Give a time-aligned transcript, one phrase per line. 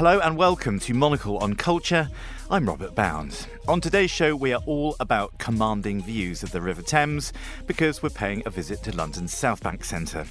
[0.00, 2.08] Hello and welcome to Monocle on Culture.
[2.50, 3.46] I'm Robert Bound.
[3.68, 7.34] On today's show, we are all about commanding views of the River Thames
[7.66, 10.24] because we're paying a visit to London's Southbank Centre.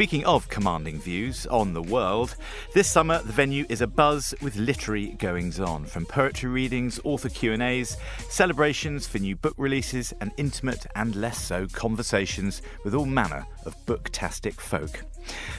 [0.00, 2.34] Speaking of commanding views on the world,
[2.72, 7.98] this summer the venue is abuzz with literary goings on, from poetry readings, author Q&As,
[8.30, 13.76] celebrations for new book releases, and intimate and less so conversations with all manner of
[13.84, 15.02] booktastic folk.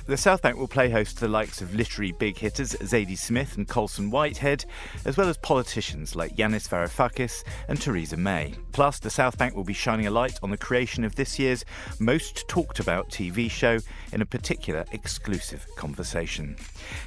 [0.07, 3.57] The South Bank will play host to the likes of literary big hitters Zadie Smith
[3.57, 4.65] and Colson Whitehead,
[5.05, 8.55] as well as politicians like Yanis Varoufakis and Theresa May.
[8.71, 11.63] Plus, the South Bank will be shining a light on the creation of this year's
[11.99, 13.77] most talked about TV show
[14.11, 16.55] in a particular exclusive conversation.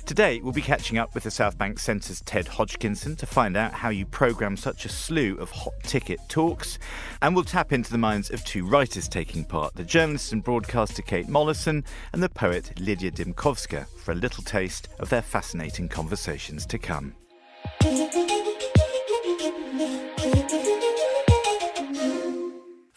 [0.06, 3.88] Today, we'll be catching up with the Southbank Centre's Ted Hodgkinson to find out how
[3.88, 6.79] you programme such a slew of hot ticket talks,
[7.23, 11.02] and we'll tap into the minds of two writers taking part the journalist and broadcaster
[11.02, 16.66] Kate Molleson and the poet Lidija Dimkovska for a little taste of their fascinating conversations
[16.66, 17.15] to come.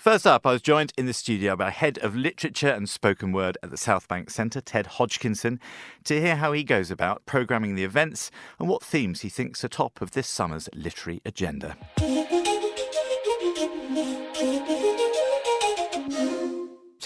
[0.08, 3.58] First up, I was joined in the studio by Head of Literature and Spoken Word
[3.62, 5.60] at the Southbank Centre, Ted Hodgkinson,
[6.06, 9.68] to hear how he goes about programming the events and what themes he thinks are
[9.68, 11.76] top of this summer's literary agenda.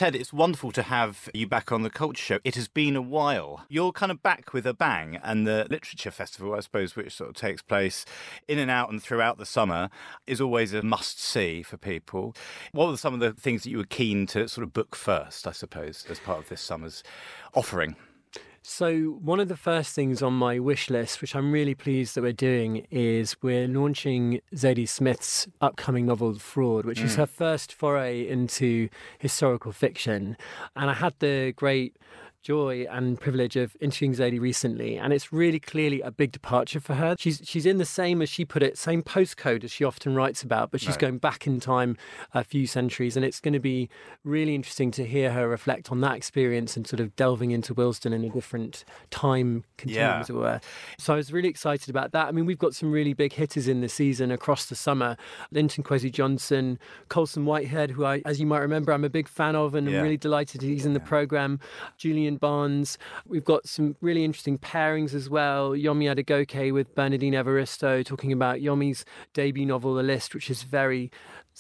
[0.02, 2.40] Ted, it's wonderful to have you back on the Culture Show.
[2.44, 3.68] It has been a while.
[3.70, 7.30] You're kind of back with a bang, and the Literature Festival, I suppose, which sort
[7.30, 8.04] of takes place
[8.48, 9.92] in and out and throughout the summer,
[10.26, 12.36] is always a must see for people.
[12.72, 15.46] What were some of the things that you were keen to sort of book first,
[15.46, 17.04] I suppose, as part of this summer's
[17.54, 17.96] offering?
[18.64, 22.22] So, one of the first things on my wish list, which I'm really pleased that
[22.22, 27.06] we're doing, is we're launching Zadie Smith's upcoming novel, Fraud, which mm.
[27.06, 30.38] is her first foray into historical fiction.
[30.76, 31.98] And I had the great
[32.42, 36.96] joy and privilege of interviewing Zadie recently, and it's really clearly a big departure for
[36.96, 37.16] her.
[37.18, 40.44] She's she's in the same, as she put it, same postcode as she often writes
[40.44, 41.00] about, but she's right.
[41.00, 41.98] going back in time
[42.34, 43.90] a few centuries, and it's going to be
[44.24, 48.14] really interesting to hear her reflect on that experience and sort of delving into Willesden
[48.14, 50.20] in a different time continuum, yeah.
[50.20, 50.60] as it were.
[50.98, 52.28] So I was really excited about that.
[52.28, 55.18] I mean, we've got some really big hitters in the season across the summer.
[55.52, 56.80] Linton Kwesi Johnson,
[57.10, 59.98] Colson Whitehead, who I, as you might remember, I'm a big fan of, and yeah.
[59.98, 61.60] I'm really delighted he's in the program.
[61.98, 62.98] Julian Barnes.
[63.26, 65.72] We've got some really interesting pairings as well.
[65.72, 71.12] Yomi Adegoke with Bernardine Evaristo talking about Yomi's debut novel, The List, which is very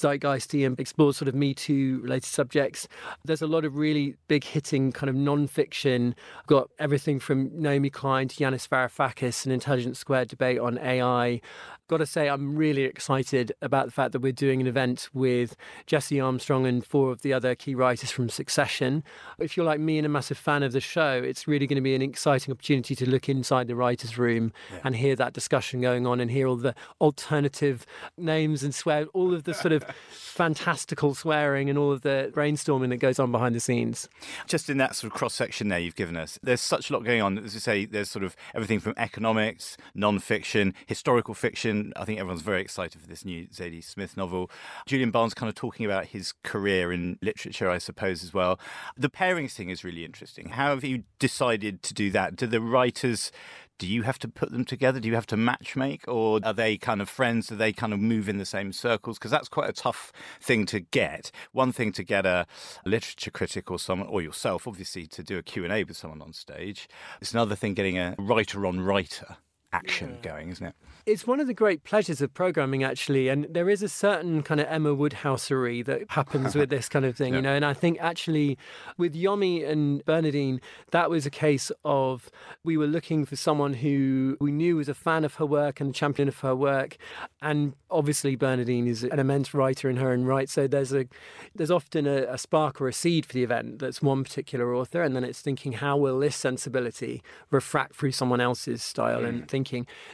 [0.01, 2.87] zeitgeisty and explores sort of Me Too related subjects.
[3.23, 6.15] There's a lot of really big hitting kind of non-fiction.
[6.47, 11.41] Got everything from Naomi Klein to Yanis Varoufakis, an intelligence squared debate on AI.
[11.87, 15.57] Got to say, I'm really excited about the fact that we're doing an event with
[15.87, 19.03] Jesse Armstrong and four of the other key writers from Succession.
[19.39, 21.81] If you're like me and a massive fan of the show, it's really going to
[21.81, 24.79] be an exciting opportunity to look inside the writers' room yeah.
[24.85, 27.85] and hear that discussion going on and hear all the alternative
[28.17, 32.89] names and swear, all of the sort of fantastical swearing and all of the brainstorming
[32.89, 34.07] that goes on behind the scenes.
[34.47, 37.03] Just in that sort of cross section there you've given us, there's such a lot
[37.03, 37.37] going on.
[37.37, 41.93] As you say, there's sort of everything from economics, non fiction, historical fiction.
[41.95, 44.49] I think everyone's very excited for this new Zadie Smith novel.
[44.85, 48.59] Julian Barnes kind of talking about his career in literature, I suppose, as well.
[48.97, 50.49] The pairings thing is really interesting.
[50.49, 52.35] How have you decided to do that?
[52.35, 53.31] Do the writers
[53.81, 54.99] do you have to put them together?
[54.99, 57.47] Do you have to matchmake, or are they kind of friends?
[57.47, 59.17] Do they kind of move in the same circles?
[59.17, 61.31] Because that's quite a tough thing to get.
[61.51, 62.45] One thing to get a
[62.85, 66.21] literature critic or someone, or yourself, obviously, to do a Q and A with someone
[66.21, 66.87] on stage.
[67.21, 69.37] It's another thing getting a writer on writer
[69.73, 70.29] action yeah.
[70.29, 70.75] going, isn't it?
[71.05, 74.59] It's one of the great pleasures of programming, actually, and there is a certain kind
[74.59, 77.37] of Emma Woodhousery that happens with this kind of thing, yeah.
[77.37, 77.53] you know.
[77.53, 78.57] And I think actually,
[78.97, 80.61] with Yomi and Bernardine,
[80.91, 82.29] that was a case of
[82.63, 85.89] we were looking for someone who we knew was a fan of her work and
[85.89, 86.97] a champion of her work,
[87.41, 90.49] and obviously Bernardine is an immense writer in her own right.
[90.49, 91.07] So there's a
[91.55, 95.01] there's often a, a spark or a seed for the event that's one particular author,
[95.01, 99.29] and then it's thinking how will this sensibility refract through someone else's style mm.
[99.29, 99.47] and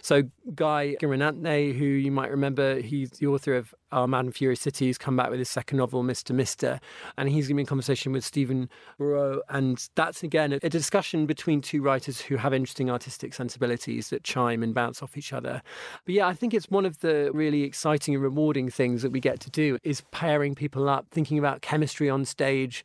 [0.01, 0.23] So
[0.55, 4.87] Guy Gunaratne, who you might remember, he's the author of Our Mad and Furious City,
[4.87, 6.33] he's come back with his second novel, Mr.
[6.33, 6.79] Mister,
[7.17, 9.41] and he's going to be in conversation with Stephen Moreau.
[9.49, 14.63] And that's, again, a discussion between two writers who have interesting artistic sensibilities that chime
[14.63, 15.61] and bounce off each other.
[16.05, 19.19] But yeah, I think it's one of the really exciting and rewarding things that we
[19.19, 22.83] get to do is pairing people up, thinking about chemistry on stage,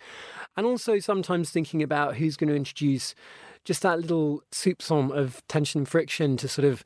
[0.57, 3.15] and also sometimes thinking about who's going to introduce
[3.65, 6.83] just that little soupçon of tension and friction to sort of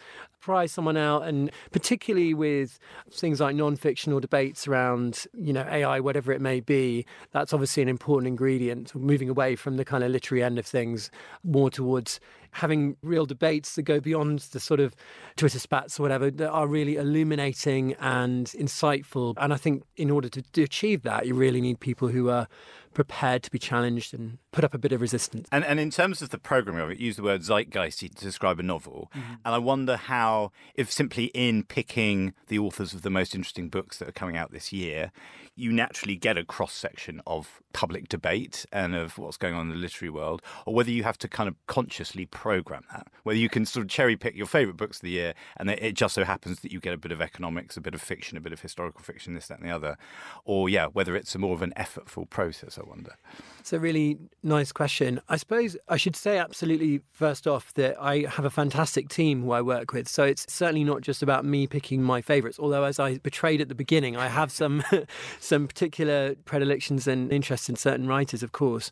[0.47, 2.79] pry someone out, and particularly with
[3.11, 7.89] things like non-fictional debates around, you know, AI, whatever it may be, that's obviously an
[7.89, 8.95] important ingredient.
[8.95, 11.11] Moving away from the kind of literary end of things,
[11.43, 12.21] more towards
[12.53, 14.95] having real debates that go beyond the sort of
[15.37, 19.35] Twitter spats or whatever that are really illuminating and insightful.
[19.37, 22.47] And I think in order to, to achieve that, you really need people who are
[22.95, 25.47] prepared to be challenged and put up a bit of resistance.
[25.53, 28.59] And, and in terms of the programming of it, use the word zeitgeist to describe
[28.59, 29.11] a novel.
[29.15, 29.35] Mm-hmm.
[29.45, 30.36] And I wonder how,
[30.75, 34.53] if simply in picking the authors of the most interesting books that are coming out
[34.53, 35.13] this year,
[35.57, 39.71] you naturally get a cross section of public debate and of what's going on in
[39.71, 43.49] the literary world, or whether you have to kind of consciously program that, whether you
[43.49, 46.25] can sort of cherry pick your favourite books of the year, and it just so
[46.25, 48.61] happens that you get a bit of economics, a bit of fiction, a bit of
[48.61, 49.97] historical fiction, this, that, and the other,
[50.45, 53.17] or yeah, whether it's a more of an effortful process I wonder?
[53.61, 55.21] It's a really nice question.
[55.29, 59.51] I suppose I should say absolutely first off that I have a fantastic team who
[59.53, 60.09] I work with.
[60.09, 62.59] So it's certainly not just about me picking my favourites.
[62.59, 64.85] Although, as I betrayed at the beginning, I have some
[65.47, 68.91] some particular predilections and interests in certain writers, of course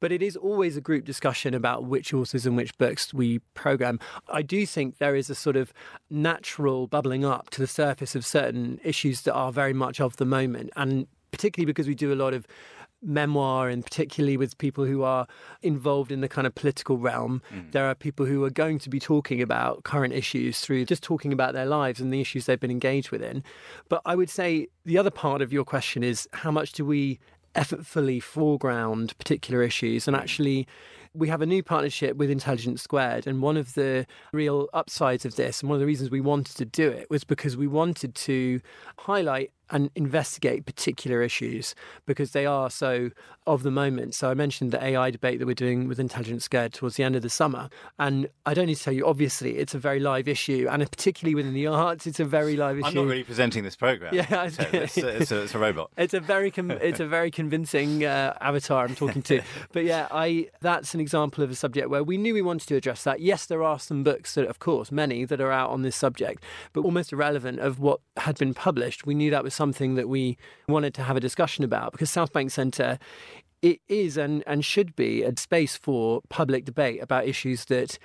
[0.00, 3.98] but it is always a group discussion about which authors and which books we program.
[4.28, 5.72] I do think there is a sort of
[6.10, 10.24] natural bubbling up to the surface of certain issues that are very much of the
[10.24, 12.46] moment, and particularly because we do a lot of
[13.02, 15.26] memoir and particularly with people who are
[15.62, 17.70] involved in the kind of political realm mm.
[17.72, 21.32] there are people who are going to be talking about current issues through just talking
[21.32, 23.42] about their lives and the issues they've been engaged within
[23.88, 27.18] but i would say the other part of your question is how much do we
[27.54, 30.66] effortfully foreground particular issues and actually
[31.14, 35.36] we have a new partnership with Intelligence Squared, and one of the real upsides of
[35.36, 38.14] this, and one of the reasons we wanted to do it, was because we wanted
[38.14, 38.60] to
[38.98, 41.74] highlight and investigate particular issues
[42.06, 43.10] because they are so
[43.48, 44.14] of the moment.
[44.14, 47.16] So I mentioned the AI debate that we're doing with Intelligence Squared towards the end
[47.16, 47.70] of the summer.
[47.98, 50.68] And I don't need to tell you, obviously, it's a very live issue.
[50.70, 52.86] And particularly within the arts, it's a very live issue.
[52.86, 54.14] I'm not really presenting this program.
[54.14, 55.90] Yeah, so it's, a, it's, a, it's, a, robot.
[55.96, 59.40] It's a very, com- it's a very convincing uh, avatar I'm talking to.
[59.72, 62.76] but yeah, I that's an example of a subject where we knew we wanted to
[62.76, 63.20] address that.
[63.20, 66.42] Yes, there are some books that, of course, many that are out on this subject,
[66.74, 69.06] but almost irrelevant of what had been published.
[69.06, 70.38] We knew that was something that we
[70.68, 72.98] wanted to have a discussion about because Southbank Centre
[73.60, 77.98] it is and, and should be a space for public debate about issues that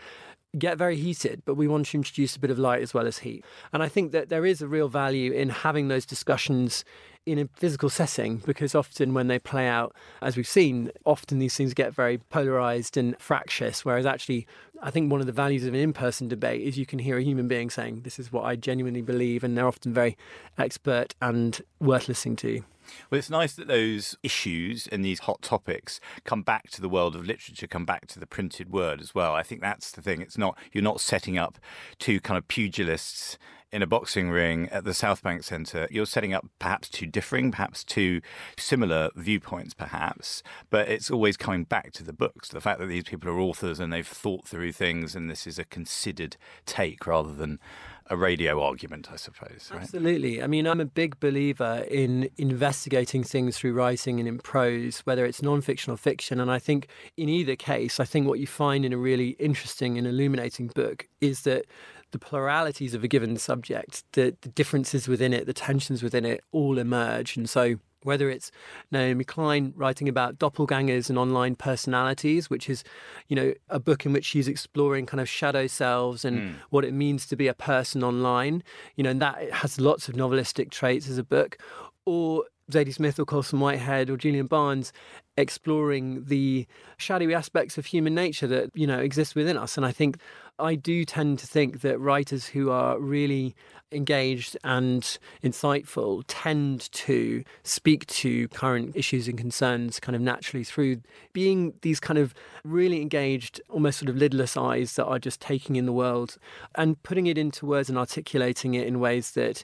[0.58, 3.20] get very heated, but we want to introduce a bit of light as well as
[3.20, 3.44] heat.
[3.72, 6.86] And I think that there is a real value in having those discussions
[7.26, 11.56] in a physical setting because often when they play out, as we've seen, often these
[11.56, 13.86] things get very polarized and fractious.
[13.86, 14.46] Whereas actually,
[14.82, 17.18] I think one of the values of an in person debate is you can hear
[17.18, 20.18] a human being saying, This is what I genuinely believe, and they're often very
[20.58, 22.64] expert and worth listening to.
[23.10, 27.16] Well, it's nice that those issues and these hot topics come back to the world
[27.16, 29.34] of literature, come back to the printed word as well.
[29.34, 30.22] I think that's the thing.
[30.22, 31.60] It's not you're not setting up
[32.00, 33.38] two kind of pugilists
[33.74, 37.84] in a boxing ring at the Southbank Centre, you're setting up perhaps two differing, perhaps
[37.84, 38.22] two
[38.56, 42.50] similar viewpoints, perhaps, but it's always coming back to the books.
[42.50, 45.58] The fact that these people are authors and they've thought through things and this is
[45.58, 46.38] a considered
[46.68, 47.60] take rather than
[48.08, 49.70] a radio argument, I suppose.
[49.72, 49.82] Right?
[49.82, 50.44] Absolutely.
[50.44, 55.26] I mean, I'm a big believer in investigating things through writing and in prose, whether
[55.26, 56.40] it's non-fiction or fiction.
[56.40, 59.98] And I think in either case, I think what you find in a really interesting
[59.98, 61.66] and illuminating book is that
[62.12, 66.44] the pluralities of a given subject, the, the differences within it, the tensions within it
[66.52, 67.36] all emerge.
[67.36, 68.52] And so whether it's
[68.92, 72.84] Naomi Klein writing about doppelgangers and online personalities, which is,
[73.28, 76.54] you know, a book in which she's exploring kind of shadow selves and mm.
[76.70, 78.64] what it means to be a person online,
[78.96, 81.58] you know, and that has lots of novelistic traits as a book,
[82.06, 84.94] or Zadie Smith or Colson Whitehead or Julian Barnes
[85.36, 86.68] exploring the
[86.98, 89.78] shadowy aspects of human nature that, you know, exist within us.
[89.78, 90.18] And I think
[90.60, 93.56] I do tend to think that writers who are really
[93.92, 101.02] engaged and insightful tend to speak to current issues and concerns kind of naturally through
[101.32, 105.76] being these kind of really engaged, almost sort of lidless eyes that are just taking
[105.76, 106.38] in the world
[106.76, 109.64] and putting it into words and articulating it in ways that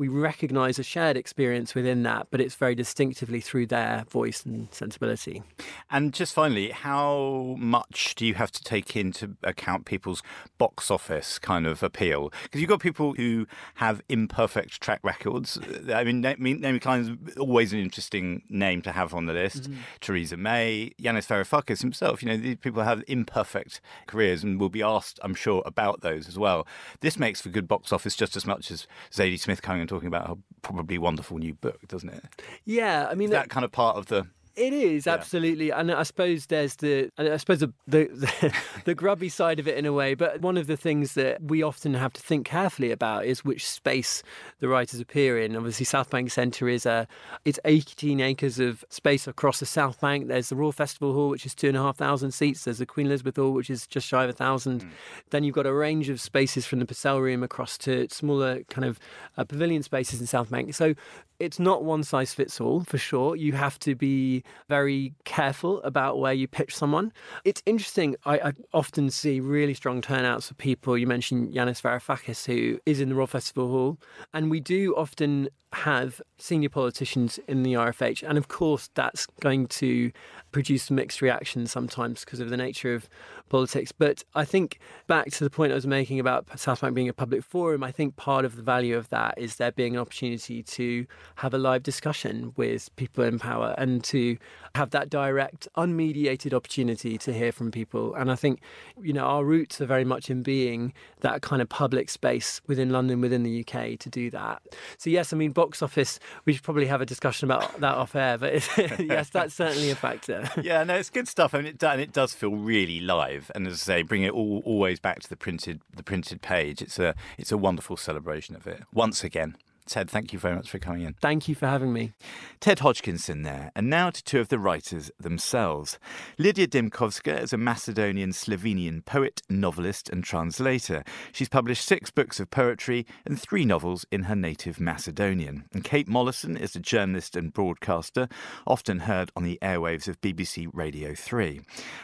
[0.00, 4.66] we recognize a shared experience within that, but it's very distinctively through their voice and
[4.72, 5.42] sensibility.
[5.90, 10.22] And just finally, how much do you have to take into account people's
[10.56, 12.32] box office kind of appeal?
[12.44, 15.58] Because you've got people who have imperfect track records.
[15.92, 19.64] I mean, Naomi Klein is always an interesting name to have on the list.
[19.64, 19.80] Mm-hmm.
[20.00, 22.22] Theresa May, Yanis Varoufakis himself.
[22.22, 26.26] You know, these people have imperfect careers and will be asked, I'm sure, about those
[26.26, 26.66] as well.
[27.00, 30.30] This makes for good box office just as much as Zadie Smith coming talking about
[30.30, 32.24] a probably wonderful new book, doesn't it?
[32.64, 34.26] Yeah, I mean Is that kind of part of the
[34.56, 35.14] It is yeah.
[35.14, 38.54] absolutely, and I suppose there's the, I suppose the, the
[38.84, 40.14] the grubby side of it in a way.
[40.14, 43.66] But one of the things that we often have to think carefully about is which
[43.66, 44.22] space
[44.58, 45.56] the writers appear in.
[45.56, 47.06] Obviously, Southbank Centre is a
[47.44, 50.28] it's 18 acres of space across the South Bank.
[50.28, 52.64] There's the Royal Festival Hall, which is two and a half thousand seats.
[52.64, 54.82] There's the Queen Elizabeth Hall, which is just shy of a thousand.
[54.82, 54.90] Mm.
[55.30, 58.84] Then you've got a range of spaces from the Purcell Room across to smaller kind
[58.84, 58.98] of
[59.36, 60.74] uh, pavilion spaces in South Bank.
[60.74, 60.94] So
[61.38, 63.34] it's not one size fits all for sure.
[63.34, 67.12] You have to be very careful about where you pitch someone.
[67.44, 68.16] It's interesting.
[68.24, 70.96] I, I often see really strong turnouts for people.
[70.96, 73.98] You mentioned Yanis Varoufakis, who is in the Royal Festival Hall,
[74.32, 79.66] and we do often have senior politicians in the RFH, and of course that's going
[79.68, 80.10] to
[80.52, 83.08] produce mixed reactions sometimes because of the nature of
[83.50, 83.92] politics.
[83.92, 87.12] But I think back to the point I was making about South Bank being a
[87.12, 90.62] public forum, I think part of the value of that is there being an opportunity
[90.62, 94.38] to have a live discussion with people in power and to
[94.74, 98.14] have that direct, unmediated opportunity to hear from people.
[98.14, 98.60] And I think,
[99.02, 102.90] you know, our roots are very much in being that kind of public space within
[102.90, 104.62] London, within the UK to do that.
[104.96, 108.14] So, yes, I mean, box office, we should probably have a discussion about that off
[108.14, 108.54] air, but
[108.98, 110.48] yes, that's certainly a factor.
[110.62, 111.54] yeah, no, it's good stuff.
[111.54, 113.39] I mean, it, and it does feel really live.
[113.54, 116.82] And as I say, bring it all always back to the printed the printed page.
[116.82, 119.56] It's a it's a wonderful celebration of it once again.
[119.86, 121.14] Ted, thank you very much for coming in.
[121.14, 122.12] Thank you for having me.
[122.60, 123.72] Ted Hodgkinson there.
[123.74, 125.98] And now to two of the writers themselves.
[126.38, 131.02] Lidija Dimkovska is a Macedonian Slovenian poet, novelist, and translator.
[131.32, 135.64] She's published six books of poetry and three novels in her native Macedonian.
[135.72, 138.28] And Kate Molleson is a journalist and broadcaster,
[138.66, 141.62] often heard on the airwaves of BBC Radio 3.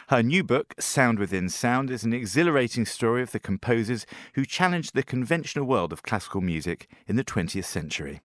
[0.09, 4.93] Her new book, Sound Within Sound, is an exhilarating story of the composers who challenged
[4.93, 8.21] the conventional world of classical music in the 20th century century.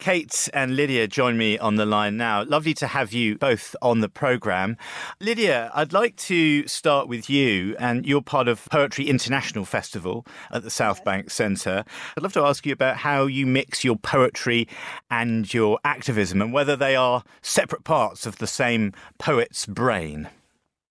[0.00, 2.42] Kate and Lidija join me on the line now.
[2.42, 4.76] Lovely to have you both on the programme.
[5.20, 10.62] Lidija, I'd like to start with you, and you're part of Poetry International Festival at
[10.62, 11.84] the Southbank Centre.
[12.16, 14.68] I'd love to ask you about how you mix your poetry
[15.10, 20.28] and your activism and whether they are separate parts of the same poet's brain.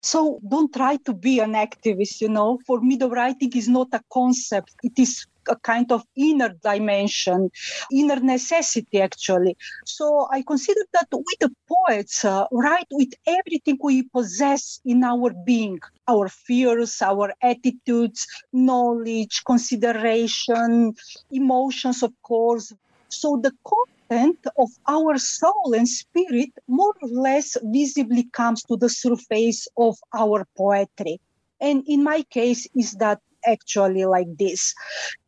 [0.02, 2.58] So don't try to be an activist, you know.
[2.66, 7.50] For me, the writing is not a concept, it is a kind of inner dimension,
[7.92, 9.56] inner necessity, actually.
[9.84, 15.32] So I consider that we, the poets, uh, write with everything we possess in our
[15.44, 20.94] being our fears, our attitudes, knowledge, consideration,
[21.30, 22.72] emotions, of course.
[23.08, 28.88] So the content of our soul and spirit more or less visibly comes to the
[28.88, 31.18] surface of our poetry.
[31.60, 34.74] And in my case, is that actually like this.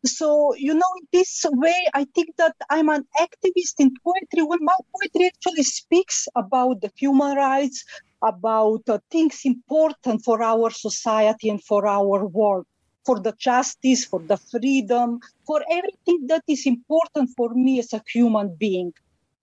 [0.05, 4.61] So, you know, in this way, I think that I'm an activist in poetry when
[4.63, 7.85] my poetry actually speaks about the human rights,
[8.23, 12.67] about uh, things important for our society and for our world
[13.09, 18.03] for the justice, for the freedom, for everything that is important for me as a
[18.13, 18.93] human being.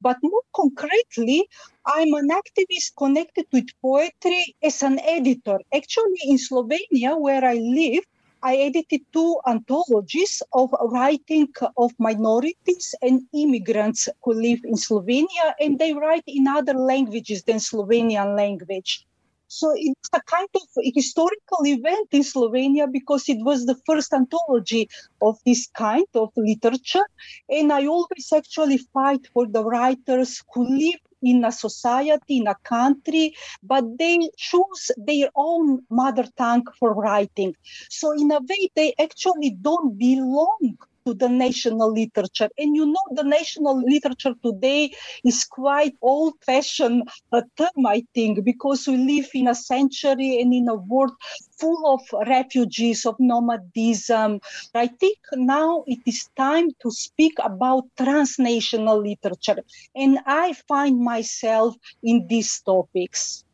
[0.01, 1.47] But more concretely,
[1.85, 5.57] I'm an activist connected with poetry as an editor.
[5.73, 8.03] Actually, in Slovenia, where I live,
[8.45, 11.47] I edited two anthologies of writing
[11.77, 17.55] of minorities and immigrants who live in Slovenia, and they write in other languages than
[17.57, 19.03] Slovenian language.
[19.47, 20.61] So it's a kind of
[20.93, 24.89] historical event in Slovenia because it was the first anthology
[25.23, 27.07] of this kind of literature.
[27.49, 32.55] And I always actually fight for the writers who live in a society, in a
[32.63, 37.55] country, but they choose their own mother tongue for writing.
[37.89, 42.49] So, in a way, they actually don't belong to the national literature.
[42.57, 44.91] And you know, the national literature today
[45.23, 50.67] is quite old fashioned term, I think, because we live in a century and in
[50.67, 51.13] a world
[51.59, 54.39] full of refugees, of nomadism.
[54.73, 59.63] I think now it is time to speak about transnational literature.
[59.95, 63.44] And I find myself in these topics.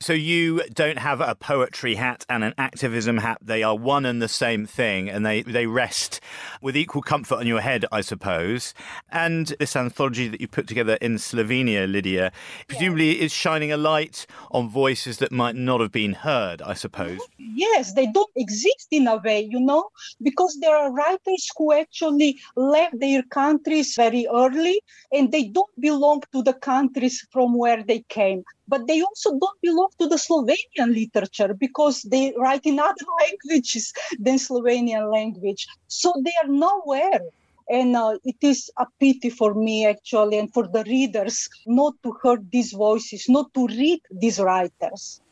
[0.00, 3.38] So you don't have a poetry hat and an activism hat.
[3.40, 6.20] They are one and the same thing, and they, they rest
[6.60, 8.74] with equal comfort on your head, I suppose.
[9.10, 12.32] And this anthology that you put together in Slovenia, Lidija,
[12.68, 17.20] presumably is shining a light on voices that might not have been heard, I suppose.
[17.38, 19.88] Yes, they don't exist in a way, you know,
[20.22, 24.80] because there are writers who actually left their countries very early
[25.12, 29.60] and they don't belong to the countries from where they came but they also don't
[29.62, 35.66] belong to the Slovenian literature because they write in other languages than Slovenian language.
[35.88, 37.20] So they are nowhere.
[37.68, 42.14] And uh, it is a pity for me, actually, and for the readers not to
[42.22, 45.22] hear these voices, not to read these writers.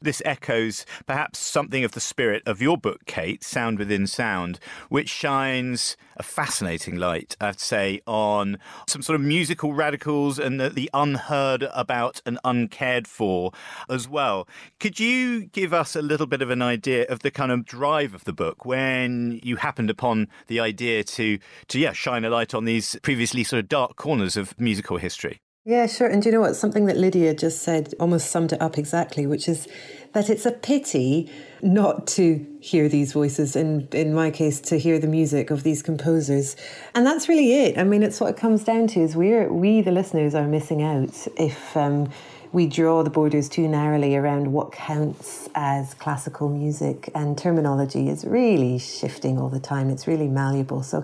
[0.00, 4.58] This echoes perhaps something of the spirit of your book, Kate, Sound Within Sound,
[4.88, 8.58] which shines a fascinating light, I have to say, on
[8.88, 13.52] some sort of musical radicals and the, the unheard about and uncared for
[13.88, 14.48] as well.
[14.80, 18.14] Could you give us a little bit of an idea of the kind of drive
[18.14, 22.54] of the book when you happened upon the idea to, to yeah, shine a light
[22.54, 25.40] on these previously sort of dark corners of musical history?
[25.68, 26.06] Yeah, sure.
[26.06, 26.54] And you know what?
[26.54, 29.66] Something that Lidija just said almost summed it up exactly, which is
[30.12, 31.28] that it's a pity
[31.60, 35.82] not to hear these voices and in my case to hear the music of these
[35.82, 36.54] composers
[36.94, 39.80] and that's really it i mean it's what it comes down to is we're we
[39.80, 42.10] the listeners are missing out if um,
[42.52, 48.24] we draw the borders too narrowly around what counts as classical music, and terminology is
[48.24, 49.90] really shifting all the time.
[49.90, 50.82] It's really malleable.
[50.82, 51.02] So,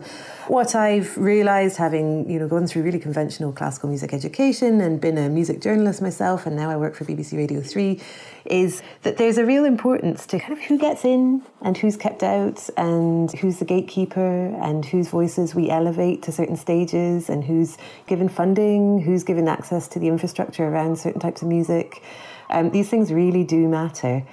[0.49, 5.18] what I've realized, having you know gone through really conventional classical music education and been
[5.18, 8.00] a music journalist myself, and now I work for BBC Radio Three,
[8.44, 12.22] is that there's a real importance to kind of who gets in and who's kept
[12.22, 17.78] out, and who's the gatekeeper, and whose voices we elevate to certain stages, and who's
[18.06, 22.02] given funding, who's given access to the infrastructure around certain types of music.
[22.50, 24.24] Um, these things really do matter.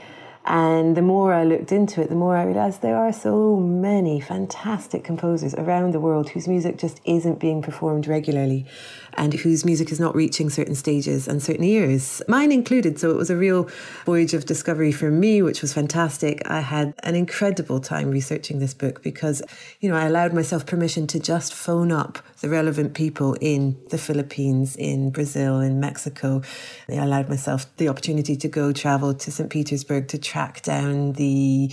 [0.50, 4.20] And the more I looked into it, the more I realized there are so many
[4.20, 8.65] fantastic composers around the world whose music just isn't being performed regularly
[9.13, 13.00] and whose music is not reaching certain stages and certain ears, mine included.
[13.00, 13.70] So it was a real
[14.06, 16.41] voyage of discovery for me, which was fantastic.
[16.50, 19.41] I had an incredible time researching this book because,
[19.82, 23.98] you know, I allowed myself permission to just phone up the relevant people in the
[23.98, 26.41] Philippines, in Brazil, in Mexico.
[26.88, 29.50] I allowed myself the opportunity to go travel to St.
[29.50, 31.69] Petersburg to track down the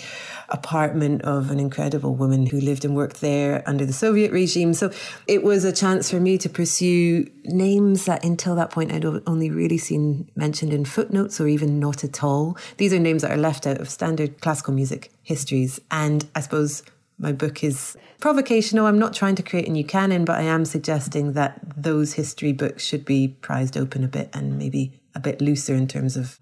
[0.48, 4.74] apartment of an incredible woman who lived and worked there under the Soviet regime.
[4.74, 4.90] So
[5.28, 9.50] it was a chance for me to pursue names that until that point I'd only
[9.52, 12.58] really seen mentioned in footnotes or even not at all.
[12.76, 15.78] These are names that are left out of standard classical music histories.
[15.92, 16.82] And I suppose
[17.18, 18.86] my book is provocational.
[18.86, 22.52] I'm not trying to create a new canon, but I am suggesting that those history
[22.52, 26.40] books should be prized open a bit and maybe a bit looser in terms of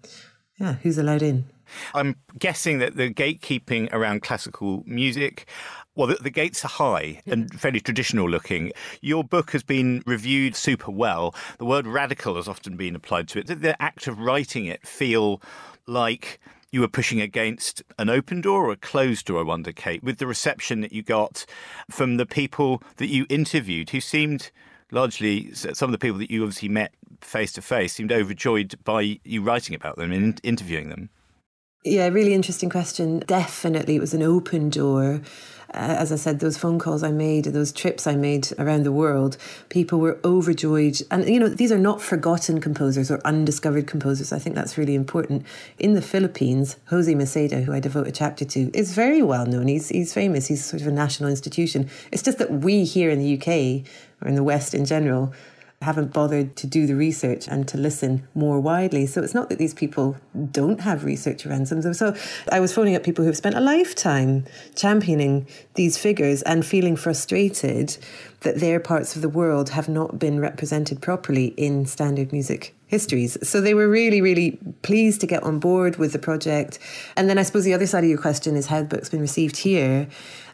[0.57, 1.45] yeah, who's allowed in.
[1.93, 5.47] I'm guessing that the gatekeeping around classical music
[5.95, 8.73] well, the, the, gates are high and fairly traditional looking.
[8.99, 11.33] Your book has been reviewed super well.
[11.57, 13.47] The word radical has often been applied to it.
[13.47, 15.41] Did the act of writing it feel
[15.87, 16.39] like
[16.71, 20.17] you were pushing against an open door or a closed door, I wonder, Kate, with
[20.17, 21.45] the reception that you got
[21.89, 24.51] from the people that you interviewed who seemed
[24.91, 29.19] largely, some of the people that you obviously met face to face seemed overjoyed by
[29.23, 31.09] you writing about them and interviewing them?
[31.85, 33.19] Yeah, really interesting question.
[33.19, 35.21] Definitely, it was an open door.
[35.71, 38.91] Uh, as I said, those phone calls I made, those trips I made around the
[38.91, 39.37] world,
[39.69, 40.99] people were overjoyed.
[41.11, 44.33] And, you know, these are not forgotten composers or undiscovered composers.
[44.33, 45.45] I think that's really important.
[45.77, 49.67] In the Philippines, Jose Maceda, who I devote a chapter to, is very well known.
[49.67, 50.47] He's, he's famous.
[50.47, 51.87] He's sort of a national institution.
[52.11, 53.87] It's just that we here in the UK,
[54.23, 55.35] or in the West in general,
[55.85, 59.05] haven't bothered to do the research and to listen more widely.
[59.05, 60.17] So it's not that these people
[60.51, 61.93] don't have research around them.
[61.93, 62.15] So
[62.51, 64.45] I was phoning up people who've spent a lifetime
[64.75, 67.97] championing these figures and feeling frustrated
[68.41, 73.37] that their parts of the world have not been represented properly in standard music histories.
[73.47, 76.79] So they were really, really pleased to get on board with the project.
[77.17, 79.19] And then I suppose the other side of your question is how the book's been
[79.19, 80.07] received here.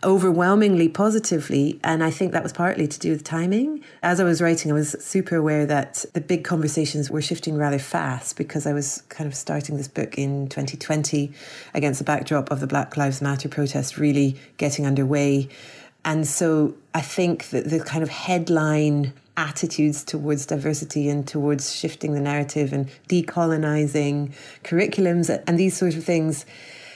[0.04, 1.80] Overwhelmingly positively.
[1.84, 3.84] And I think that was partly to do with timing.
[4.02, 7.78] As I was writing, I was super aware that the big conversations were shifting rather
[7.78, 11.32] fast because I was kind of starting this book in 2020
[11.76, 15.48] against the backdrop of the Black Lives Matter protest really getting underway.
[16.04, 22.14] And so I think that the kind of headline attitudes towards diversity and towards shifting
[22.14, 24.32] the narrative and decolonizing
[24.64, 26.46] curriculums and these sort of things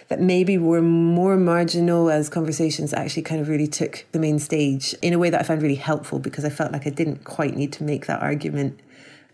[0.10, 4.94] that maybe were more marginal as conversations actually kind of really took the main stage
[5.02, 7.56] in a way that I found really helpful because I felt like I didn't quite
[7.56, 8.80] need to make that argument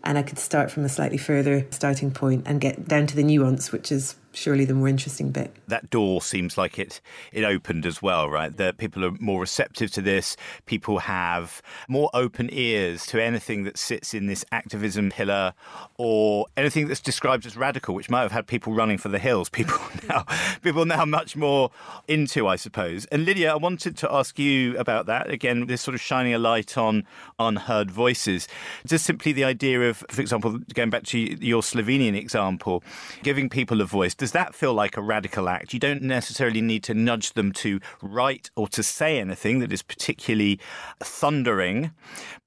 [0.02, 3.22] and I could start from a slightly further starting point and get down to the
[3.22, 5.54] nuance, which is surely the more interesting bit.
[5.68, 7.00] That door seems like it
[7.32, 8.56] it opened as well, right?
[8.56, 10.36] That people are more receptive to this.
[10.66, 15.54] People have more open ears to anything that sits in this activism pillar
[15.98, 19.48] or anything that's described as radical, which might have had people running for the hills.
[19.62, 20.24] People now
[20.62, 21.70] people now much more
[22.08, 23.04] into, I suppose.
[23.06, 25.30] And Lidija, I wanted to ask you about that.
[25.30, 27.04] Again, this sort of shining a light on
[27.38, 28.48] unheard voices.
[28.86, 32.82] Just simply the idea of, for example, going back to your Slovenian example,
[33.22, 35.74] giving people a voice does that feel like a radical act?
[35.74, 39.82] You don't necessarily need to nudge them to write or to say anything that is
[39.82, 40.60] particularly
[41.00, 41.90] thundering,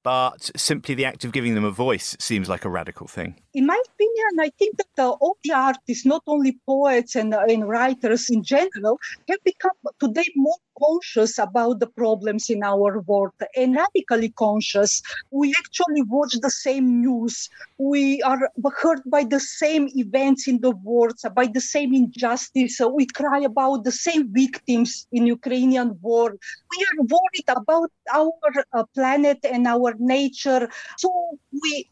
[0.02, 3.34] but simply the act of giving them a voice seems like a radical thing.
[3.56, 7.46] In my opinion, I think that uh, all the artists, not only poets and, uh,
[7.48, 8.98] and writers in general,
[9.30, 15.00] have become today more conscious about the problems in our world and radically conscious.
[15.30, 17.48] We actually watch the same news.
[17.78, 22.78] We are hurt by the same events in the world, by the same injustice.
[22.92, 26.36] We cry about the same victims in Ukrainian war.
[26.72, 30.68] We are worried about our uh, planet and our nature.
[30.98, 31.08] So
[31.50, 31.88] we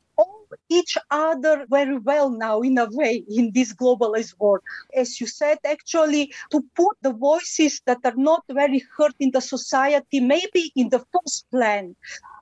[0.69, 4.61] each other very well now in a way in this globalized world.
[4.95, 9.41] As you said actually to put the voices that are not very heard in the
[9.41, 11.95] society maybe in the first plan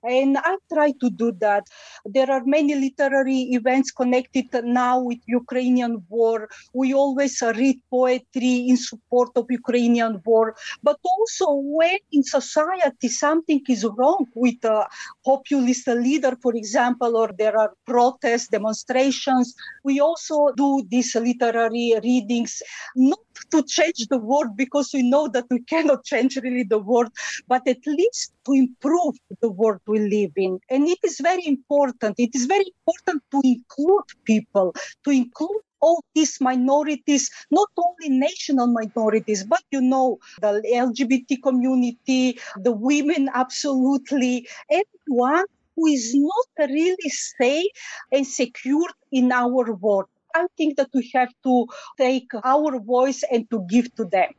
[0.03, 1.67] and I try to do that.
[2.05, 6.49] There are many literary events connected now with Ukrainian war.
[6.75, 13.61] We always read poetry in support of Ukrainian war, but also when in society something
[13.69, 14.87] is wrong with a
[15.25, 22.63] populist leader, for example, or there are protests, demonstrations, we also do these literary readings,
[22.97, 23.19] not
[23.51, 27.11] to change the world because we know that we cannot change really the world,
[27.49, 30.59] but at least to improve the world we live in.
[30.71, 32.17] And it is very important.
[32.19, 34.75] It is very important to include people,
[35.05, 42.39] to include all these minorities, not only national minorities, but you know, the LGBT community,
[42.57, 45.45] the women, absolutely, everyone
[45.77, 47.71] who is not really safe
[48.13, 50.07] and secure in our world.
[50.35, 51.67] I think that we have to
[51.99, 54.33] take our voice and to give to them.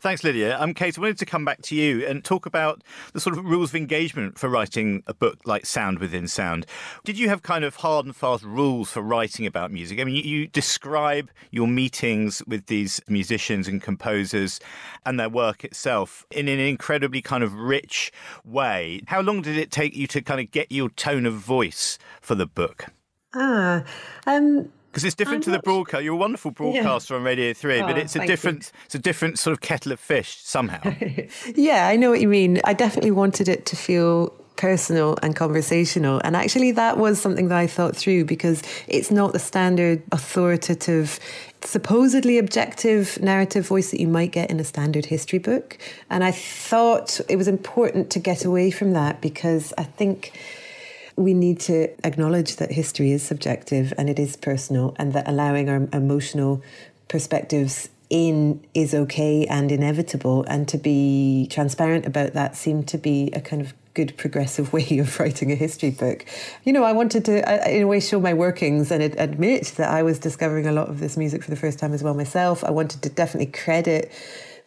[0.00, 0.60] Thanks, Lidija.
[0.60, 3.44] Um, Kate, I wanted to come back to you and talk about the sort of
[3.44, 6.66] rules of engagement for writing a book like Sound Within Sound.
[7.04, 10.00] Did you have kind of hard and fast rules for writing about music?
[10.00, 14.60] I mean, you, you describe your meetings with these musicians and composers
[15.04, 18.12] and their work itself in an incredibly kind of rich
[18.44, 19.00] way.
[19.06, 22.34] How long did it take you to kind of get your tone of voice for
[22.34, 22.86] the book?
[23.34, 23.84] Ah,
[24.26, 26.04] um, because it's different I'm to the broadcast.
[26.04, 27.18] You're a wonderful broadcaster yeah.
[27.18, 28.80] on Radio Three, oh, but it's a different, you.
[28.86, 30.80] it's a different sort of kettle of fish somehow.
[31.54, 32.62] yeah, I know what you mean.
[32.64, 36.22] I definitely wanted it to feel personal and conversational.
[36.24, 41.20] And actually, that was something that I thought through because it's not the standard authoritative,
[41.60, 45.76] supposedly objective narrative voice that you might get in a standard history book.
[46.08, 50.32] And I thought it was important to get away from that because I think
[51.16, 55.68] we need to acknowledge that history is subjective and it is personal, and that allowing
[55.68, 56.62] our emotional
[57.08, 60.44] perspectives in is okay and inevitable.
[60.44, 64.98] And to be transparent about that seemed to be a kind of good progressive way
[64.98, 66.24] of writing a history book.
[66.64, 70.02] You know, I wanted to, in a way, show my workings and admit that I
[70.02, 72.62] was discovering a lot of this music for the first time as well myself.
[72.62, 74.12] I wanted to definitely credit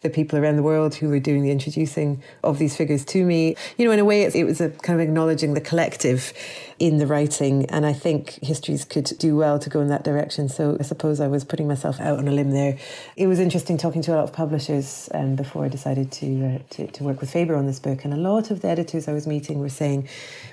[0.02, 3.54] the people around the world who were doing the introducing of these figures to me.
[3.76, 6.32] You know, in a way, it, it was a kind of acknowledging the collective
[6.78, 10.48] in the writing, and I think histories could do well to go in that direction.
[10.48, 12.78] So I suppose I was putting myself out on a limb there.
[13.16, 16.58] It was interesting talking to a lot of publishers um, before I decided to, uh,
[16.70, 19.12] to to work with Faber on this book, and a lot of the editors I
[19.12, 20.08] was meeting were saying,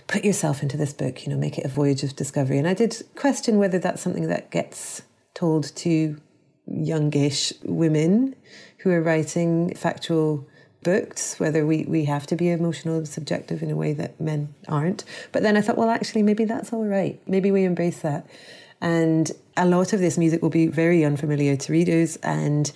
[0.07, 1.25] "Put yourself into this book.
[1.25, 4.27] You know, make it a voyage of discovery." And I did question whether that's something
[4.27, 6.17] that gets told to
[6.65, 8.35] youngish women
[8.79, 10.47] who are writing factual
[10.83, 14.53] books, whether we, we have to be emotional and subjective in a way that men
[14.67, 15.03] aren't.
[15.31, 17.19] But then I thought, well, actually, maybe that's all right.
[17.27, 18.25] Maybe we embrace that.
[18.79, 22.71] And a lot of this music will be very unfamiliar to readers and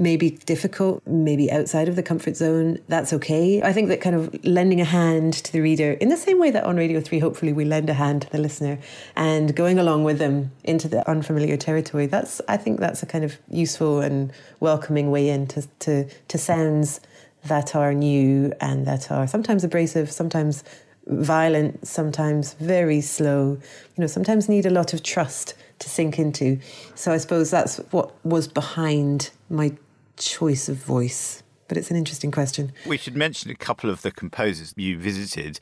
[0.00, 3.62] maybe difficult, maybe outside of the comfort zone, that's okay.
[3.62, 6.50] I think that kind of lending a hand to the reader, in the same way
[6.50, 8.78] that on Radio 3, hopefully we lend a hand to the listener
[9.14, 13.24] and going along with them into the unfamiliar territory, that's, I think that's a kind
[13.24, 17.00] of useful and welcoming way into to, to sounds
[17.44, 20.64] that are new and that are sometimes abrasive, sometimes
[21.06, 23.58] violent, sometimes very slow,
[23.96, 26.58] you know, sometimes need a lot of trust to sink into.
[26.94, 29.72] So I suppose that's what was behind my
[30.20, 31.42] choice of voice.
[31.70, 32.72] But it's an interesting question.
[32.84, 35.60] We should mention a couple of the composers you visited.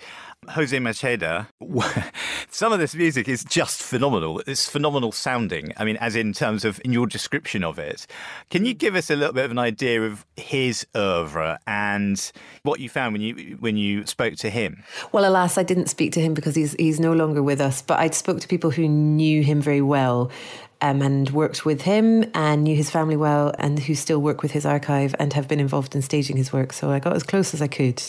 [0.49, 1.49] Jose Maceda,
[2.51, 4.41] some of this music is just phenomenal.
[4.47, 5.75] It's phenomenal sounding.
[5.77, 8.07] I mean, as in terms of in your description of it.
[8.49, 12.81] Can you give us a little bit of an idea of his oeuvre and what
[12.81, 14.83] you found when you when you spoke to him?
[15.13, 17.83] Well, alas, I didn't speak to him because he's he's no longer with us.
[17.83, 20.31] But I spoke to people who knew him very well,
[20.81, 24.53] um, and worked with him and knew his family well and who still work with
[24.53, 26.73] his archive and have been involved in staging his work.
[26.73, 28.03] So I got as close as I could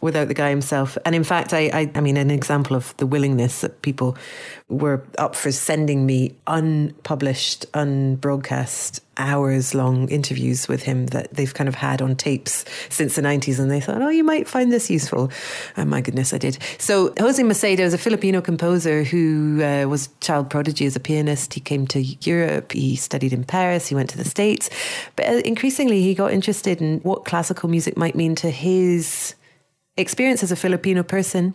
[0.00, 0.98] without the guy himself.
[1.04, 4.16] And in fact, I, I, I mean, an example of the willingness that people
[4.68, 11.68] were up for sending me unpublished, unbroadcast hours long interviews with him that they've kind
[11.68, 13.58] of had on tapes since the 90s.
[13.58, 15.30] And they thought, oh, you might find this useful.
[15.76, 16.58] And my goodness, I did.
[16.78, 21.54] So Jose Maceda is a Filipino composer who uh, was child prodigy as a pianist.
[21.54, 24.70] He came to Europe, he studied in Paris, he went to the States.
[25.16, 29.34] But uh, increasingly, he got interested in what classical music might mean to his
[29.98, 31.54] experience as a Filipino person.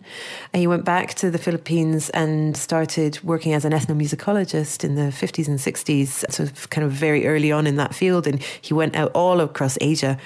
[0.52, 5.10] And he went back to the Philippines and started working as an ethnomusicologist in the
[5.10, 8.26] 50s and 60s, so kind of very early on in that field.
[8.26, 10.18] And he went out all across Asia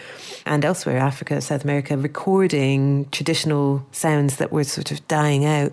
[0.44, 5.72] and elsewhere, Africa, South America, recording traditional sounds that were sort of dying out.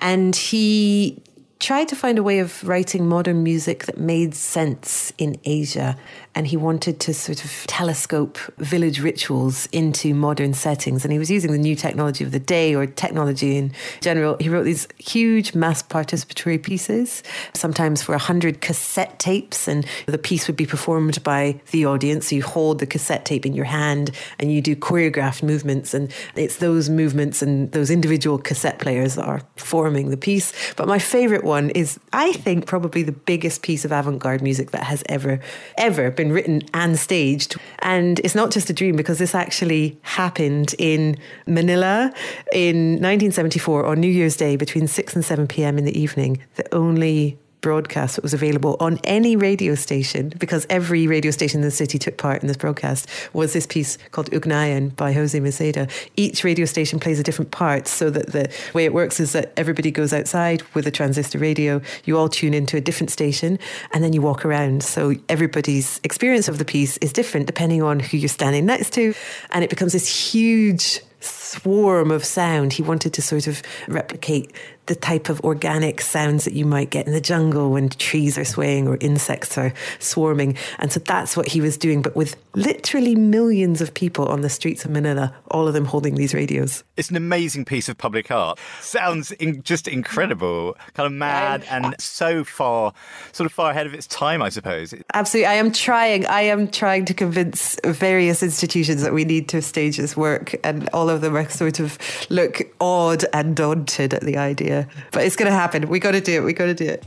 [0.00, 1.20] And he
[1.58, 5.96] tried to find a way of writing modern music that made sense in Asia
[6.38, 11.04] and he wanted to sort of telescope village rituals into modern settings.
[11.04, 14.36] And he was using the new technology of the day or technology in general.
[14.38, 17.24] He wrote these huge mass participatory pieces,
[17.54, 22.28] sometimes for 100 cassette tapes, and the piece would be performed by the audience.
[22.28, 25.92] So you hold the cassette tape in your hand and you do choreographed movements.
[25.92, 30.52] And it's those movements and those individual cassette players that are forming the piece.
[30.76, 34.70] But my favorite one is, I think, probably the biggest piece of avant garde music
[34.70, 35.40] that has ever,
[35.76, 37.56] ever been been written and staged.
[37.80, 42.12] And it's not just a dream because this actually happened in Manila
[42.52, 45.78] in 1974 on New Year's Day between 6 and 7 p.m.
[45.78, 46.38] in the evening.
[46.56, 51.64] The only broadcast that was available on any radio station, because every radio station in
[51.64, 55.90] the city took part in this broadcast, was this piece called Ugnayan by Jose Maceda.
[56.16, 59.52] Each radio station plays a different part, so that the way it works is that
[59.56, 63.58] everybody goes outside with a transistor radio, you all tune into a different station,
[63.92, 64.82] and then you walk around.
[64.82, 69.14] So everybody's experience of the piece is different depending on who you're standing next to,
[69.50, 71.00] and it becomes this huge
[71.48, 72.72] swarm of sound.
[72.72, 74.52] He wanted to sort of replicate
[74.86, 78.44] the type of organic sounds that you might get in the jungle when trees are
[78.44, 80.56] swaying or insects are swarming.
[80.78, 84.48] And so that's what he was doing, but with literally millions of people on the
[84.48, 86.84] streets of Manila, all of them holding these radios.
[86.96, 88.58] It's an amazing piece of public art.
[88.80, 92.94] Sounds in, just incredible, kind of mad and so far,
[93.32, 94.94] sort of far ahead of its time, I suppose.
[95.12, 95.48] Absolutely.
[95.48, 99.98] I am trying, I am trying to convince various institutions that we need to stage
[99.98, 101.98] this work, and all of them are sort of
[102.30, 104.88] look awed and daunted at the idea.
[105.12, 105.88] But it's going to happen.
[105.88, 106.44] We got to do it.
[106.44, 107.04] We got to do it.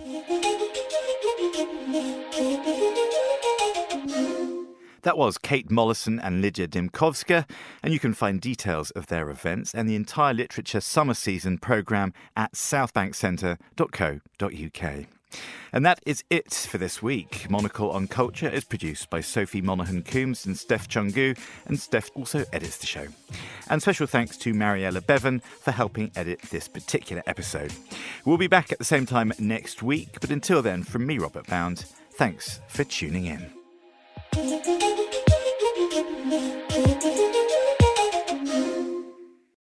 [5.03, 7.49] That was Kate Molleson and Lidija Dimkovska,
[7.81, 12.13] and you can find details of their events and the entire literature summer season programme
[12.37, 15.20] at southbankcentre.co.uk.
[15.73, 17.49] And that is it for this week.
[17.49, 22.43] Monocle on Culture is produced by Sophie Monaghan Coombs and Steph Chungu, and Steph also
[22.51, 23.07] edits the show.
[23.69, 27.73] And special thanks to Mariella Bevan for helping edit this particular episode.
[28.25, 31.47] We'll be back at the same time next week, but until then, from me, Robert
[31.47, 33.51] Bound, thanks for tuning in.